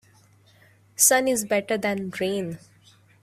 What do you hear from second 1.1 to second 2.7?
is better than rain.